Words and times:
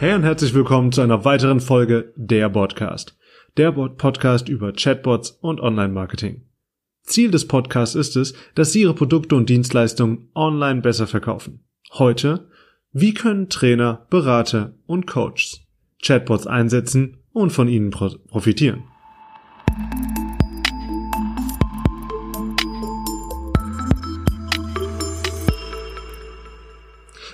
Hey 0.00 0.14
und 0.14 0.22
herzlich 0.22 0.54
willkommen 0.54 0.92
zu 0.92 1.00
einer 1.00 1.24
weiteren 1.24 1.58
Folge 1.58 2.12
der 2.14 2.48
Podcast. 2.48 3.18
Der 3.56 3.72
Podcast 3.72 4.48
über 4.48 4.72
Chatbots 4.72 5.32
und 5.40 5.60
Online-Marketing. 5.60 6.44
Ziel 7.02 7.32
des 7.32 7.48
Podcasts 7.48 7.96
ist 7.96 8.14
es, 8.14 8.32
dass 8.54 8.70
Sie 8.70 8.82
Ihre 8.82 8.94
Produkte 8.94 9.34
und 9.34 9.48
Dienstleistungen 9.48 10.30
online 10.36 10.82
besser 10.82 11.08
verkaufen. 11.08 11.64
Heute, 11.94 12.48
wie 12.92 13.12
können 13.12 13.48
Trainer, 13.48 14.06
Berater 14.08 14.76
und 14.86 15.08
Coaches 15.08 15.62
Chatbots 16.00 16.46
einsetzen 16.46 17.16
und 17.32 17.50
von 17.50 17.66
ihnen 17.66 17.90
profitieren? 17.90 18.84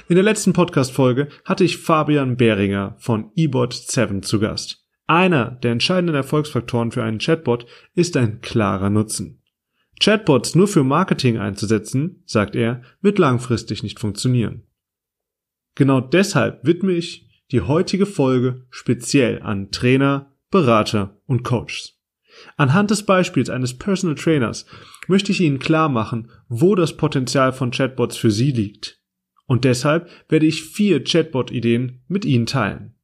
In 0.06 0.16
der 0.16 0.24
letzten 0.24 0.52
Podcast-Folge 0.52 1.28
hatte 1.46 1.64
ich 1.64 1.78
Fabian 1.78 2.36
Behringer 2.36 2.95
von 2.98 3.30
eBot7 3.38 4.20
zu 4.20 4.38
Gast. 4.38 4.84
Einer 5.06 5.52
der 5.52 5.72
entscheidenden 5.72 6.14
Erfolgsfaktoren 6.14 6.90
für 6.90 7.02
einen 7.02 7.18
Chatbot 7.18 7.64
ist 7.95 8.14
ein 8.18 8.42
klarer 8.42 8.90
Nutzen. 8.90 9.42
Chatbots 10.00 10.54
nur 10.54 10.68
für 10.68 10.84
Marketing 10.84 11.38
einzusetzen, 11.38 12.22
sagt 12.26 12.54
er, 12.54 12.82
wird 13.00 13.18
langfristig 13.18 13.82
nicht 13.82 13.98
funktionieren. 13.98 14.64
Genau 15.74 16.02
deshalb 16.02 16.66
widme 16.66 16.92
ich 16.92 17.42
die 17.50 17.62
heutige 17.62 18.04
Folge 18.04 18.66
speziell 18.68 19.40
an 19.40 19.70
Trainer, 19.70 20.34
Berater 20.50 21.18
und 21.24 21.45
Coaches. 21.45 21.98
Anhand 22.59 22.90
des 22.90 23.06
Beispiels 23.06 23.48
eines 23.48 23.78
Personal 23.78 24.16
Trainers 24.16 24.66
möchte 25.09 25.32
ich 25.32 25.40
Ihnen 25.40 25.60
klar 25.60 25.88
machen, 25.88 26.30
wo 26.48 26.74
das 26.74 26.95
Potenzial 26.95 27.54
von 27.54 27.70
Chatbots 27.70 28.18
für 28.18 28.30
Sie 28.30 28.50
liegt 28.50 29.01
und 29.46 29.64
deshalb 29.64 30.09
werde 30.28 30.46
ich 30.46 30.64
vier 30.64 31.04
Chatbot-Ideen 31.04 32.00
mit 32.09 32.24
Ihnen 32.24 32.46
teilen. 32.46 32.95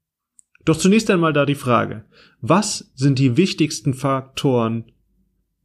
Doch 0.64 0.76
zunächst 0.76 1.10
einmal 1.10 1.32
da 1.32 1.46
die 1.46 1.54
Frage, 1.54 2.04
was 2.40 2.92
sind 2.94 3.18
die 3.18 3.36
wichtigsten 3.36 3.94
Faktoren 3.94 4.92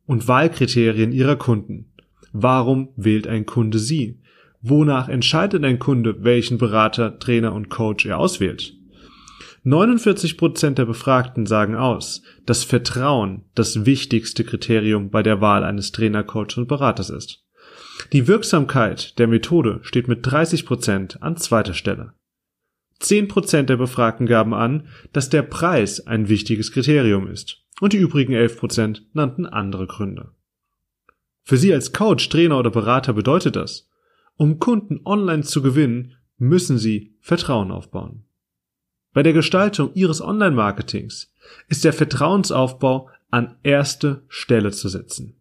und 0.05 0.27
Wahlkriterien 0.27 1.11
Ihrer 1.11 1.35
Kunden? 1.35 1.93
Warum 2.31 2.89
wählt 2.95 3.27
ein 3.27 3.45
Kunde 3.45 3.79
Sie? 3.79 4.19
Wonach 4.61 5.09
entscheidet 5.09 5.63
ein 5.63 5.79
Kunde, 5.79 6.23
welchen 6.23 6.57
Berater, 6.57 7.19
Trainer 7.19 7.53
und 7.53 7.69
Coach 7.69 8.05
er 8.05 8.17
auswählt? 8.17 8.73
49% 9.65 10.71
der 10.71 10.85
Befragten 10.85 11.45
sagen 11.45 11.75
aus, 11.75 12.21
dass 12.45 12.63
Vertrauen 12.63 13.45
das 13.55 13.85
wichtigste 13.85 14.43
Kriterium 14.43 15.09
bei 15.09 15.23
der 15.23 15.41
Wahl 15.41 15.63
eines 15.63 15.91
Trainer, 15.91 16.23
Coach 16.23 16.57
und 16.57 16.67
Beraters 16.67 17.09
ist. 17.09 17.44
Die 18.13 18.27
Wirksamkeit 18.27 19.17
der 19.19 19.27
Methode 19.27 19.79
steht 19.83 20.07
mit 20.07 20.19
30 20.23 20.65
Prozent 20.65 21.21
an 21.21 21.37
zweiter 21.37 21.73
Stelle. 21.73 22.13
10 22.99 23.27
Prozent 23.27 23.69
der 23.69 23.77
Befragten 23.77 24.25
gaben 24.25 24.53
an, 24.53 24.87
dass 25.13 25.29
der 25.29 25.41
Preis 25.43 26.05
ein 26.05 26.29
wichtiges 26.29 26.71
Kriterium 26.71 27.27
ist 27.27 27.63
und 27.81 27.93
die 27.93 27.97
übrigen 27.97 28.33
11 28.33 28.57
Prozent 28.57 29.05
nannten 29.13 29.45
andere 29.45 29.87
Gründe. 29.87 30.31
Für 31.43 31.57
Sie 31.57 31.73
als 31.73 31.93
Coach, 31.93 32.29
Trainer 32.29 32.57
oder 32.57 32.71
Berater 32.71 33.13
bedeutet 33.13 33.55
das, 33.55 33.89
um 34.37 34.59
Kunden 34.59 35.01
online 35.05 35.43
zu 35.43 35.61
gewinnen, 35.61 36.15
müssen 36.37 36.77
Sie 36.77 37.15
Vertrauen 37.21 37.71
aufbauen. 37.71 38.25
Bei 39.13 39.23
der 39.23 39.33
Gestaltung 39.33 39.91
Ihres 39.93 40.21
Online-Marketings 40.21 41.31
ist 41.69 41.85
der 41.85 41.93
Vertrauensaufbau 41.93 43.09
an 43.29 43.55
erste 43.63 44.23
Stelle 44.27 44.71
zu 44.71 44.89
setzen. 44.89 45.39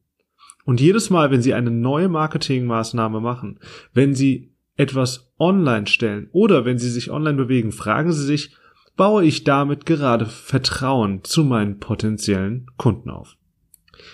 Und 0.64 0.80
jedes 0.80 1.10
Mal, 1.10 1.30
wenn 1.30 1.42
Sie 1.42 1.54
eine 1.54 1.70
neue 1.70 2.08
Marketingmaßnahme 2.08 3.20
machen, 3.20 3.60
wenn 3.92 4.14
Sie 4.14 4.52
etwas 4.76 5.32
online 5.38 5.86
stellen 5.86 6.28
oder 6.32 6.64
wenn 6.64 6.78
Sie 6.78 6.90
sich 6.90 7.10
online 7.10 7.36
bewegen, 7.36 7.70
fragen 7.70 8.12
Sie 8.12 8.24
sich, 8.24 8.56
baue 8.96 9.24
ich 9.24 9.44
damit 9.44 9.86
gerade 9.86 10.26
Vertrauen 10.26 11.22
zu 11.22 11.44
meinen 11.44 11.78
potenziellen 11.78 12.66
Kunden 12.76 13.10
auf? 13.10 13.36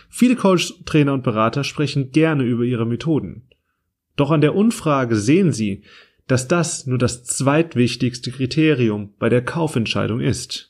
Viele 0.08 0.36
Coach, 0.36 0.74
Trainer 0.84 1.14
und 1.14 1.22
Berater 1.22 1.64
sprechen 1.64 2.10
gerne 2.10 2.44
über 2.44 2.64
ihre 2.64 2.86
Methoden. 2.86 3.48
Doch 4.16 4.30
an 4.30 4.40
der 4.40 4.54
Unfrage 4.54 5.16
sehen 5.16 5.52
Sie, 5.52 5.82
dass 6.26 6.46
das 6.46 6.86
nur 6.86 6.98
das 6.98 7.24
zweitwichtigste 7.24 8.30
Kriterium 8.30 9.14
bei 9.18 9.28
der 9.28 9.44
Kaufentscheidung 9.44 10.20
ist. 10.20 10.69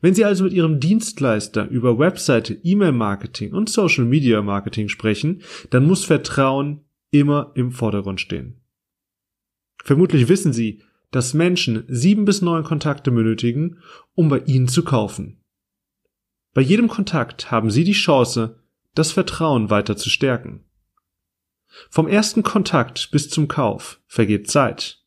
Wenn 0.00 0.14
Sie 0.14 0.24
also 0.24 0.44
mit 0.44 0.52
Ihrem 0.52 0.80
Dienstleister 0.80 1.68
über 1.68 1.98
Webseite, 1.98 2.54
E-Mail-Marketing 2.62 3.52
und 3.52 3.68
Social-Media-Marketing 3.68 4.88
sprechen, 4.88 5.42
dann 5.70 5.86
muss 5.86 6.04
Vertrauen 6.04 6.80
immer 7.10 7.52
im 7.54 7.70
Vordergrund 7.70 8.20
stehen. 8.20 8.60
Vermutlich 9.82 10.28
wissen 10.28 10.52
Sie, 10.52 10.82
dass 11.10 11.34
Menschen 11.34 11.84
sieben 11.88 12.24
bis 12.24 12.42
neun 12.42 12.64
Kontakte 12.64 13.10
benötigen, 13.10 13.78
um 14.14 14.28
bei 14.28 14.40
Ihnen 14.40 14.66
zu 14.66 14.82
kaufen. 14.82 15.40
Bei 16.54 16.60
jedem 16.60 16.88
Kontakt 16.88 17.50
haben 17.50 17.70
Sie 17.70 17.84
die 17.84 17.92
Chance, 17.92 18.60
das 18.94 19.12
Vertrauen 19.12 19.70
weiter 19.70 19.96
zu 19.96 20.10
stärken. 20.10 20.64
Vom 21.90 22.06
ersten 22.06 22.42
Kontakt 22.42 23.10
bis 23.10 23.28
zum 23.30 23.48
Kauf 23.48 24.00
vergeht 24.06 24.50
Zeit. 24.50 25.04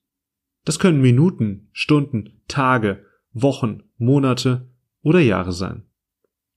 Das 0.66 0.80
können 0.80 1.02
Minuten, 1.02 1.70
Stunden, 1.72 2.42
Tage, 2.48 3.06
Wochen, 3.32 3.84
Monate 3.98 4.70
oder 5.02 5.20
Jahre 5.20 5.52
sein. 5.52 5.84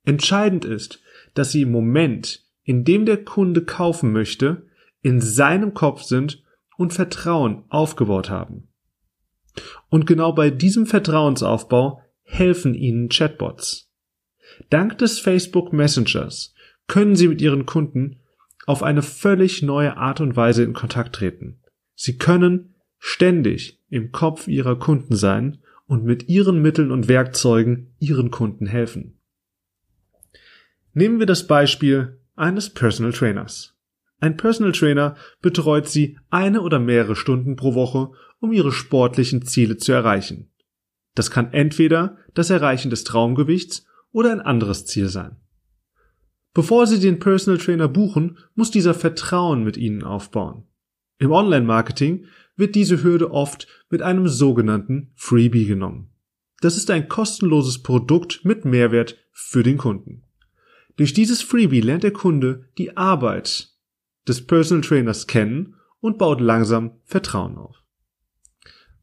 Entscheidend 0.04 0.64
ist, 0.64 1.00
dass 1.34 1.52
Sie 1.52 1.62
im 1.62 1.70
Moment, 1.70 2.44
in 2.64 2.84
dem 2.84 3.06
der 3.06 3.24
Kunde 3.24 3.64
kaufen 3.64 4.12
möchte, 4.12 4.66
in 5.02 5.20
seinem 5.20 5.74
Kopf 5.74 6.02
sind 6.02 6.42
und 6.76 6.92
Vertrauen 6.92 7.64
aufgebaut 7.68 8.30
haben. 8.30 8.68
Und 9.88 10.06
genau 10.06 10.32
bei 10.32 10.50
diesem 10.50 10.86
Vertrauensaufbau 10.86 12.02
helfen 12.22 12.74
Ihnen 12.74 13.08
Chatbots. 13.08 13.90
Dank 14.68 14.98
des 14.98 15.18
Facebook 15.18 15.72
Messengers 15.72 16.54
können 16.86 17.16
Sie 17.16 17.28
mit 17.28 17.40
Ihren 17.40 17.66
Kunden 17.66 18.20
auf 18.66 18.82
eine 18.82 19.02
völlig 19.02 19.62
neue 19.62 19.96
Art 19.96 20.20
und 20.20 20.36
Weise 20.36 20.62
in 20.62 20.72
Kontakt 20.72 21.14
treten. 21.16 21.60
Sie 21.94 22.18
können 22.18 22.74
ständig 22.98 23.80
im 23.88 24.12
Kopf 24.12 24.48
Ihrer 24.48 24.78
Kunden 24.78 25.16
sein 25.16 25.58
und 25.90 26.04
mit 26.04 26.28
ihren 26.28 26.62
Mitteln 26.62 26.92
und 26.92 27.08
Werkzeugen 27.08 27.96
ihren 27.98 28.30
Kunden 28.30 28.66
helfen. 28.66 29.18
Nehmen 30.92 31.18
wir 31.18 31.26
das 31.26 31.48
Beispiel 31.48 32.20
eines 32.36 32.70
Personal 32.70 33.12
Trainers. 33.12 33.76
Ein 34.20 34.36
Personal 34.36 34.70
Trainer 34.70 35.16
betreut 35.42 35.88
sie 35.88 36.16
eine 36.30 36.60
oder 36.60 36.78
mehrere 36.78 37.16
Stunden 37.16 37.56
pro 37.56 37.74
Woche, 37.74 38.12
um 38.38 38.52
ihre 38.52 38.70
sportlichen 38.70 39.42
Ziele 39.42 39.78
zu 39.78 39.90
erreichen. 39.90 40.52
Das 41.16 41.32
kann 41.32 41.52
entweder 41.52 42.18
das 42.34 42.50
Erreichen 42.50 42.90
des 42.90 43.02
Traumgewichts 43.02 43.84
oder 44.12 44.30
ein 44.30 44.40
anderes 44.40 44.86
Ziel 44.86 45.08
sein. 45.08 45.38
Bevor 46.54 46.86
Sie 46.86 47.00
den 47.00 47.18
Personal 47.18 47.58
Trainer 47.58 47.88
buchen, 47.88 48.38
muss 48.54 48.70
dieser 48.70 48.94
Vertrauen 48.94 49.64
mit 49.64 49.76
Ihnen 49.76 50.04
aufbauen. 50.04 50.68
Im 51.18 51.32
Online-Marketing 51.32 52.26
wird 52.60 52.76
diese 52.76 53.02
Hürde 53.02 53.32
oft 53.32 53.66
mit 53.88 54.02
einem 54.02 54.28
sogenannten 54.28 55.10
Freebie 55.16 55.66
genommen. 55.66 56.10
Das 56.60 56.76
ist 56.76 56.90
ein 56.90 57.08
kostenloses 57.08 57.82
Produkt 57.82 58.44
mit 58.44 58.64
Mehrwert 58.64 59.16
für 59.32 59.62
den 59.62 59.78
Kunden. 59.78 60.22
Durch 60.96 61.14
dieses 61.14 61.42
Freebie 61.42 61.80
lernt 61.80 62.04
der 62.04 62.12
Kunde 62.12 62.68
die 62.78 62.96
Arbeit 62.96 63.70
des 64.28 64.46
Personal 64.46 64.82
Trainers 64.82 65.26
kennen 65.26 65.74
und 66.00 66.18
baut 66.18 66.40
langsam 66.40 67.00
Vertrauen 67.04 67.56
auf. 67.56 67.82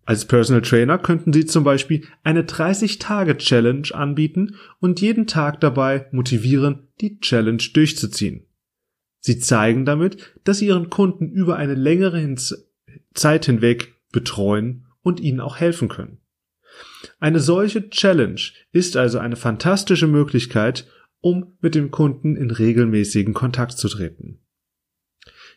Als 0.06 0.25
Personal 0.25 0.62
Trainer 0.62 0.97
könnten 0.97 1.34
Sie 1.34 1.46
zum 1.46 1.66
Beispiel 1.66 2.06
eine 2.23 2.44
30-Tage-Challenge 2.44 3.90
anbieten 3.94 4.56
und 4.79 5.01
jeden 5.01 5.28
Tag 5.28 5.59
dabei 5.59 6.07
motivieren, 6.12 6.88
die 7.01 7.19
Challenge 7.19 7.62
durchzuziehen. 7.73 8.46
Sie 9.19 9.40
zeigen 9.40 9.84
damit, 9.84 10.17
dass 10.46 10.59
Sie 10.59 10.67
Ihren 10.67 10.90
Kunden 10.90 11.29
über 11.29 11.58
eine 11.58 11.76
längere 11.76 12.22
Zeit 13.17 13.46
hinweg 13.46 13.96
betreuen 14.11 14.85
und 15.02 15.19
ihnen 15.19 15.40
auch 15.40 15.58
helfen 15.58 15.90
können. 15.90 16.19
Eine 17.19 17.40
solche 17.40 17.90
Challenge 17.90 18.41
ist 18.72 18.97
also 18.97 19.19
eine 19.19 19.35
fantastische 19.35 20.08
Möglichkeit, 20.08 20.87
um 21.19 21.58
mit 21.61 21.75
dem 21.75 21.91
Kunden 21.91 22.35
in 22.35 22.52
regelmäßigen 22.52 23.34
Kontakt 23.34 23.73
zu 23.73 23.90
treten. 23.90 24.40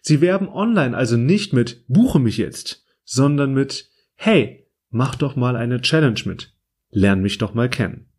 Sie 0.03 0.21
werben 0.21 0.49
online 0.49 0.97
also 0.97 1.17
nicht 1.17 1.53
mit 1.53 1.85
Buche 1.89 2.19
mich 2.19 2.39
jetzt, 2.39 2.87
sondern 3.05 3.53
mit 3.53 3.91
Hey, 4.15 4.69
mach 4.89 5.15
doch 5.15 5.37
mal 5.37 5.57
eine 5.57 5.81
Challenge 5.81 6.21
mit. 6.25 6.55
Lern 6.91 7.21
mich 7.21 7.39
doch 7.39 7.55
mal 7.55 7.69
kennen. 7.69 8.11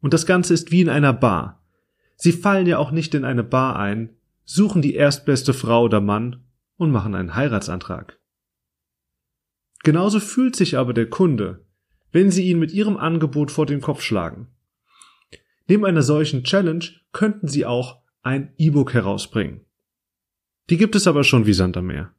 Und 0.00 0.12
das 0.12 0.26
Ganze 0.26 0.54
ist 0.54 0.70
wie 0.70 0.82
in 0.82 0.88
einer 0.88 1.12
Bar. 1.12 1.64
Sie 2.16 2.32
fallen 2.32 2.66
ja 2.66 2.78
auch 2.78 2.90
nicht 2.90 3.14
in 3.14 3.24
eine 3.24 3.42
Bar 3.42 3.76
ein, 3.76 4.16
suchen 4.44 4.82
die 4.82 4.94
erstbeste 4.94 5.54
Frau 5.54 5.84
oder 5.84 6.00
Mann 6.00 6.44
und 6.76 6.90
machen 6.90 7.14
einen 7.14 7.34
Heiratsantrag. 7.34 8.18
Genauso 9.84 10.18
fühlt 10.18 10.56
sich 10.56 10.76
aber 10.76 10.94
der 10.94 11.08
Kunde, 11.08 11.64
wenn 12.10 12.30
Sie 12.30 12.48
ihn 12.48 12.58
mit 12.58 12.72
Ihrem 12.72 12.96
Angebot 12.96 13.50
vor 13.50 13.66
den 13.66 13.82
Kopf 13.82 14.00
schlagen. 14.00 14.48
Neben 15.68 15.84
einer 15.84 16.02
solchen 16.02 16.42
Challenge 16.42 16.84
könnten 17.12 17.48
Sie 17.48 17.66
auch 17.66 18.00
ein 18.22 18.54
E-Book 18.56 18.94
herausbringen. 18.94 19.60
Die 20.70 20.78
gibt 20.78 20.96
es 20.96 21.06
aber 21.06 21.22
schon 21.22 21.44
wie 21.46 21.52
Sand 21.52 21.76
am 21.76 21.86
Meer. 21.86 22.14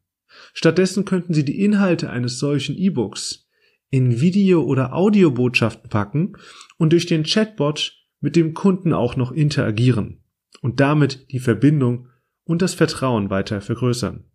Stattdessen 0.53 1.05
könnten 1.05 1.33
Sie 1.33 1.43
die 1.43 1.63
Inhalte 1.63 2.11
eines 2.11 2.37
solchen 2.37 2.77
E-Books 2.77 3.49
in 3.89 4.21
Video- 4.21 4.63
oder 4.63 4.93
Audiobotschaften 4.93 5.89
packen 5.89 6.33
und 6.77 6.91
durch 6.91 7.07
den 7.07 7.23
Chatbot 7.23 7.93
mit 8.19 8.35
dem 8.35 8.53
Kunden 8.53 8.93
auch 8.93 9.15
noch 9.15 9.31
interagieren 9.31 10.23
und 10.61 10.79
damit 10.79 11.31
die 11.31 11.39
Verbindung 11.39 12.09
und 12.43 12.61
das 12.61 12.75
Vertrauen 12.75 13.31
weiter 13.31 13.61
vergrößern. 13.61 14.25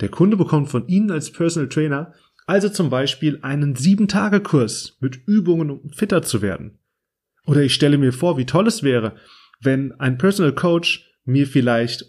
Der 0.00 0.08
Kunde 0.08 0.36
bekommt 0.36 0.68
von 0.68 0.88
Ihnen 0.88 1.10
als 1.10 1.30
Personal 1.30 1.68
Trainer 1.68 2.14
also 2.46 2.68
zum 2.68 2.90
Beispiel 2.90 3.38
einen 3.42 3.74
7-Tage-Kurs 3.74 4.98
mit 5.00 5.16
Übungen, 5.26 5.70
um 5.70 5.90
fitter 5.90 6.22
zu 6.22 6.42
werden. 6.42 6.78
Oder 7.46 7.62
ich 7.62 7.74
stelle 7.74 7.98
mir 7.98 8.12
vor, 8.12 8.36
wie 8.36 8.46
toll 8.46 8.66
es 8.66 8.82
wäre, 8.82 9.16
wenn 9.60 9.92
ein 9.92 10.18
Personal 10.18 10.54
Coach 10.54 11.10
mir 11.24 11.46
vielleicht 11.46 12.06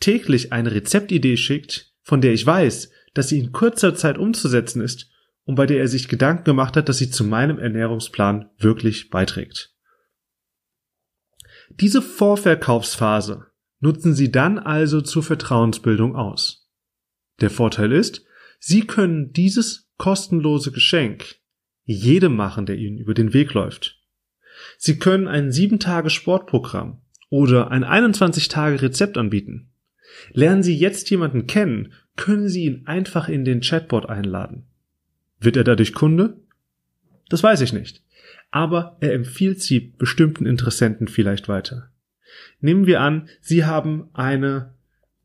täglich 0.00 0.52
eine 0.52 0.72
Rezeptidee 0.72 1.36
schickt, 1.36 1.94
von 2.02 2.20
der 2.20 2.32
ich 2.32 2.46
weiß, 2.46 2.90
dass 3.14 3.28
sie 3.28 3.38
in 3.38 3.52
kurzer 3.52 3.94
Zeit 3.94 4.18
umzusetzen 4.18 4.80
ist 4.80 5.10
und 5.44 5.54
bei 5.54 5.66
der 5.66 5.80
er 5.80 5.88
sich 5.88 6.08
Gedanken 6.08 6.44
gemacht 6.44 6.76
hat, 6.76 6.88
dass 6.88 6.98
sie 6.98 7.10
zu 7.10 7.24
meinem 7.24 7.58
Ernährungsplan 7.58 8.50
wirklich 8.58 9.10
beiträgt. 9.10 9.74
Diese 11.80 12.02
Vorverkaufsphase 12.02 13.46
nutzen 13.80 14.14
Sie 14.14 14.30
dann 14.30 14.58
also 14.58 15.00
zur 15.00 15.22
Vertrauensbildung 15.22 16.14
aus. 16.14 16.61
Der 17.40 17.50
Vorteil 17.50 17.92
ist, 17.92 18.24
Sie 18.58 18.86
können 18.86 19.32
dieses 19.32 19.90
kostenlose 19.96 20.72
Geschenk 20.72 21.36
jedem 21.84 22.36
machen, 22.36 22.66
der 22.66 22.76
Ihnen 22.76 22.98
über 22.98 23.14
den 23.14 23.32
Weg 23.32 23.54
läuft. 23.54 24.00
Sie 24.78 24.98
können 24.98 25.26
ein 25.26 25.50
7-Tage-Sportprogramm 25.50 27.02
oder 27.28 27.70
ein 27.70 27.84
21-Tage-Rezept 27.84 29.18
anbieten. 29.18 29.72
Lernen 30.32 30.62
Sie 30.62 30.76
jetzt 30.76 31.10
jemanden 31.10 31.46
kennen, 31.46 31.92
können 32.16 32.48
Sie 32.48 32.64
ihn 32.64 32.86
einfach 32.86 33.28
in 33.28 33.44
den 33.44 33.60
Chatbot 33.60 34.08
einladen. 34.08 34.66
Wird 35.40 35.56
er 35.56 35.64
dadurch 35.64 35.94
Kunde? 35.94 36.40
Das 37.28 37.42
weiß 37.42 37.62
ich 37.62 37.72
nicht. 37.72 38.02
Aber 38.50 38.98
er 39.00 39.14
empfiehlt 39.14 39.62
Sie 39.62 39.80
bestimmten 39.80 40.46
Interessenten 40.46 41.08
vielleicht 41.08 41.48
weiter. 41.48 41.90
Nehmen 42.60 42.86
wir 42.86 43.00
an, 43.00 43.28
Sie 43.40 43.64
haben 43.64 44.10
eine, 44.12 44.74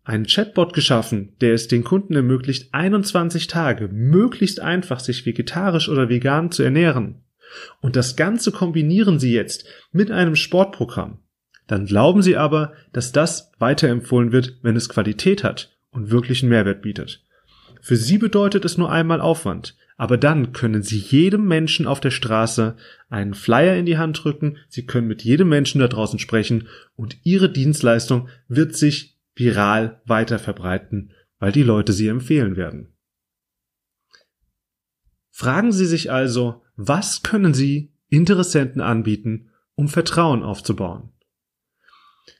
einen 0.07 0.25
Chatbot 0.25 0.73
geschaffen, 0.73 1.33
der 1.41 1.53
es 1.53 1.67
den 1.67 1.83
Kunden 1.83 2.15
ermöglicht, 2.15 2.73
21 2.73 3.47
Tage 3.47 3.89
möglichst 3.89 4.61
einfach 4.61 5.01
sich 5.01 5.25
vegetarisch 5.25 5.89
oder 5.89 6.07
vegan 6.07 6.49
zu 6.49 6.63
ernähren. 6.63 7.23
Und 7.81 7.97
das 7.97 8.15
Ganze 8.15 8.53
kombinieren 8.53 9.19
Sie 9.19 9.33
jetzt 9.33 9.65
mit 9.91 10.09
einem 10.09 10.37
Sportprogramm. 10.37 11.19
Dann 11.67 11.85
glauben 11.85 12.21
Sie 12.21 12.37
aber, 12.37 12.73
dass 12.93 13.11
das 13.11 13.51
weiterempfohlen 13.59 14.31
wird, 14.31 14.57
wenn 14.61 14.77
es 14.77 14.87
Qualität 14.87 15.43
hat 15.43 15.77
und 15.91 16.09
wirklichen 16.09 16.47
Mehrwert 16.47 16.81
bietet. 16.81 17.25
Für 17.81 17.97
Sie 17.97 18.17
bedeutet 18.17 18.63
es 18.63 18.77
nur 18.77 18.89
einmal 18.89 19.19
Aufwand, 19.19 19.75
aber 19.97 20.17
dann 20.17 20.53
können 20.53 20.83
Sie 20.83 20.99
jedem 20.99 21.47
Menschen 21.47 21.85
auf 21.85 21.99
der 21.99 22.11
Straße 22.11 22.77
einen 23.09 23.33
Flyer 23.33 23.75
in 23.75 23.85
die 23.85 23.97
Hand 23.97 24.23
drücken, 24.23 24.57
Sie 24.69 24.85
können 24.85 25.07
mit 25.07 25.23
jedem 25.23 25.49
Menschen 25.49 25.79
da 25.81 25.89
draußen 25.89 26.19
sprechen 26.19 26.69
und 26.95 27.17
Ihre 27.23 27.49
Dienstleistung 27.51 28.29
wird 28.47 28.73
sich 28.73 29.16
viral 29.37 30.01
weiter 30.05 30.39
verbreiten, 30.39 31.11
weil 31.39 31.51
die 31.51 31.63
Leute 31.63 31.93
sie 31.93 32.07
empfehlen 32.07 32.55
werden. 32.55 32.93
Fragen 35.29 35.71
Sie 35.71 35.85
sich 35.85 36.11
also, 36.11 36.63
was 36.75 37.21
können 37.21 37.53
Sie 37.53 37.93
Interessenten 38.09 38.81
anbieten, 38.81 39.51
um 39.75 39.87
Vertrauen 39.87 40.41
aufzubauen? 40.41 41.13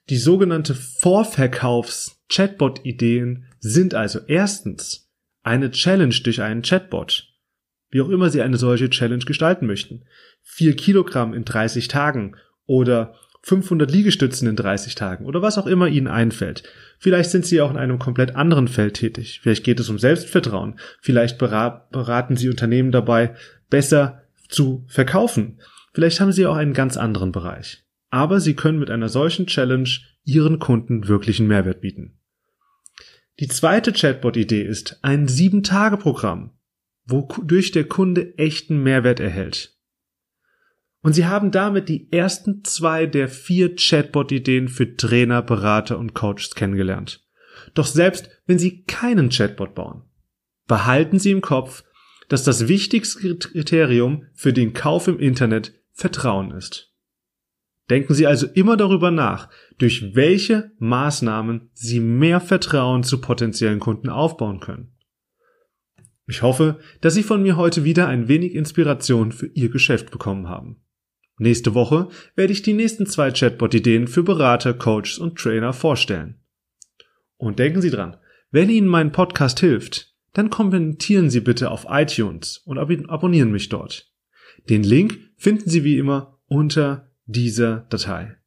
Die 0.10 0.18
sogenannte 0.18 0.74
Vorverkaufs-Chatbot-Ideen 0.74 3.46
sind 3.60 3.94
also 3.94 4.22
erstens 4.26 5.12
eine 5.44 5.70
Challenge 5.72 6.16
durch 6.24 6.42
einen 6.42 6.64
Chatbot, 6.64 7.32
wie 7.90 8.02
auch 8.02 8.10
immer 8.10 8.32
Sie 8.32 8.42
eine 8.42 8.58
solche 8.58 8.90
Challenge 8.90 9.24
gestalten 9.24 9.68
möchten. 9.68 10.04
Vier 10.42 10.76
Kilogramm 10.76 11.34
in 11.34 11.46
30 11.46 11.88
Tagen 11.88 12.36
oder 12.66 13.16
500 13.48 13.90
Liegestützen 13.90 14.46
in 14.46 14.58
30 14.58 14.96
Tagen 14.96 15.26
oder 15.26 15.42
was 15.42 15.58
auch 15.58 15.68
immer 15.68 15.88
Ihnen 15.88 16.08
einfällt. 16.08 16.64
Vielleicht 17.00 17.32
sind 17.32 17.46
Sie 17.46 17.62
auch 17.62 17.72
in 17.72 17.78
einem 17.78 17.98
komplett 17.98 18.36
anderen 18.36 18.68
Feld 18.68 18.96
tätig. 18.96 19.40
Vielleicht 19.42 19.64
geht 19.64 19.80
es 19.80 19.88
um 19.88 19.98
Selbstvertrauen. 19.98 20.78
Vielleicht 21.00 21.38
beraten 21.38 22.36
Sie 22.36 22.50
Unternehmen 22.50 22.92
dabei, 22.92 23.36
besser 23.70 24.24
zu 24.50 24.84
verkaufen. 24.90 25.62
Vielleicht 25.94 26.20
haben 26.20 26.34
Sie 26.34 26.46
auch 26.46 26.58
einen 26.58 26.74
ganz 26.74 26.98
anderen 26.98 27.32
Bereich. 27.32 27.86
Aber 28.10 28.42
Sie 28.42 28.54
können 28.54 28.80
mit 28.80 28.90
einer 28.90 29.08
solchen 29.08 29.48
Challenge 29.48 29.90
Ihren 30.26 30.60
Kunden 30.60 31.08
wirklichen 31.08 31.48
Mehrwert 31.48 31.80
bieten. 31.80 32.20
Die 33.40 33.48
zweite 33.48 33.94
Chatbot-Idee 33.94 34.64
ist 34.64 35.00
ein 35.04 35.26
7-Tage-Programm, 35.30 36.52
wodurch 37.06 37.72
der 37.72 37.86
Kunde 37.86 38.38
echten 38.38 38.84
Mehrwert 38.84 39.22
erhält. 39.22 39.77
Und 41.02 41.14
sie 41.14 41.26
haben 41.26 41.52
damit 41.52 41.90
die 41.90 42.12
ersten 42.12 42.64
zwei 42.64 43.06
der 43.06 43.30
vier 43.30 43.76
Chatbot-Ideen 43.76 44.68
für 44.68 44.96
Trainer, 44.96 45.42
Berater 45.42 45.98
und 45.98 46.14
Coaches 46.14 46.56
kennengelernt. 46.56 47.26
Doch 47.74 47.86
selbst 47.86 48.30
wenn 48.46 48.60
Sie 48.60 48.84
keinen 48.84 49.30
Chatbot 49.30 49.76
bauen, 49.76 50.04
behalten 50.68 51.20
Sie 51.20 51.32
im 51.32 51.42
Kopf, 51.42 51.84
dass 52.30 52.44
das 52.44 52.68
wichtigste 52.68 53.38
Kriterium 53.38 54.26
für 54.34 54.54
den 54.54 54.74
Kauf 54.74 55.08
im 55.08 55.20
Internet 55.20 55.74
Vertrauen 55.94 56.52
ist. 56.52 56.94
Denken 57.90 58.14
Sie 58.14 58.28
also 58.28 58.48
immer 58.48 58.76
darüber 58.76 59.12
nach, 59.12 59.50
durch 59.78 60.14
welche 60.14 60.72
Maßnahmen 60.80 61.70
Sie 61.74 62.00
mehr 62.00 62.42
Vertrauen 62.42 63.04
zu 63.04 63.22
potenziellen 63.22 63.80
Kunden 63.80 64.10
aufbauen 64.10 64.60
können. 64.60 64.94
Ich 66.28 66.42
hoffe, 66.42 66.80
dass 67.00 67.14
Sie 67.14 67.24
von 67.24 67.42
mir 67.42 67.56
heute 67.56 67.86
wieder 67.86 68.08
ein 68.08 68.28
wenig 68.28 68.54
Inspiration 68.54 69.32
für 69.32 69.48
Ihr 69.48 69.70
Geschäft 69.70 70.12
bekommen 70.12 70.50
haben. 70.50 70.82
Nächste 71.40 71.76
Woche 71.76 72.10
werde 72.36 72.52
ich 72.52 72.64
die 72.64 72.74
nächsten 72.74 73.06
zwei 73.06 73.32
Chatbot-Ideen 73.32 74.08
für 74.08 74.24
Berater, 74.24 74.74
Coaches 74.74 75.20
und 75.20 75.38
Trainer 75.38 75.72
vorstellen. 75.72 76.40
Und 77.38 77.60
denken 77.60 77.82
Sie 77.82 77.92
dran, 77.92 78.18
wenn 78.50 78.70
Ihnen 78.70 78.88
mein 78.88 79.12
Podcast 79.12 79.60
hilft, 79.60 80.16
dann 80.34 80.50
kommentieren 80.50 81.30
Sie 81.30 81.42
bitte 81.42 81.70
auf 81.70 81.86
iTunes 81.90 82.58
und 82.60 82.80
ab 82.80 82.90
abonnieren 83.08 83.52
mich 83.52 83.68
dort. 83.70 84.12
Den 84.70 84.84
Link 84.84 85.20
finden 85.38 85.70
Sie 85.70 85.84
wie 85.84 85.98
immer 85.98 86.40
unter 86.48 87.12
dieser 87.26 87.86
Datei. 87.90 88.38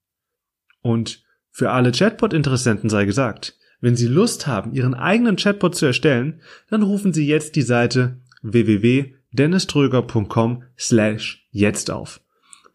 Und 0.83 1.23
für 1.51 1.71
alle 1.71 1.93
Chatbot-Interessenten 1.93 2.91
sei 2.91 3.05
gesagt, 3.05 3.57
wenn 3.81 3.95
Sie 3.97 4.09
Lust 4.09 4.47
haben, 4.47 4.73
Ihren 4.73 4.95
eigenen 4.95 5.37
Chatbot 5.37 5.77
zu 5.77 5.85
erstellen, 5.87 6.41
dann 6.69 6.83
rufen 6.83 7.13
Sie 7.13 7.27
jetzt 7.27 7.57
die 7.57 7.63
Seite 7.63 8.21
www.denniströger.com 8.43 10.63
slash 10.79 11.47
jetzt 11.51 11.91
auf. 11.91 12.21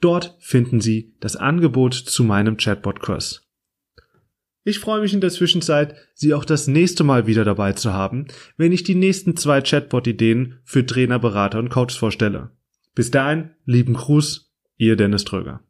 Dort 0.05 0.35
finden 0.37 0.81
Sie 0.81 1.15
das 1.19 1.35
Angebot 1.35 1.95
zu 1.95 2.23
meinem 2.23 2.57
Chatbot-Kurs. 2.57 3.49
Ich 4.63 4.77
freue 4.77 5.01
mich 5.01 5.15
in 5.15 5.19
der 5.19 5.31
Zwischenzeit, 5.31 5.95
Sie 6.13 6.35
auch 6.35 6.45
das 6.45 6.67
nächste 6.67 7.03
Mal 7.03 7.25
wieder 7.25 7.43
dabei 7.43 7.73
zu 7.73 7.91
haben, 7.91 8.27
wenn 8.55 8.71
ich 8.71 8.83
die 8.83 8.93
nächsten 8.93 9.35
zwei 9.35 9.61
Chatbot-Ideen 9.61 10.59
für 10.63 10.85
Trainer, 10.85 11.17
Berater 11.17 11.57
und 11.57 11.69
Coaches 11.69 11.95
vorstelle. 11.95 12.51
Bis 12.93 13.09
dahin, 13.09 13.55
lieben 13.65 13.95
Gruß, 13.95 14.53
Ihr 14.77 14.95
Dennis 14.95 15.23
Tröger. 15.23 15.64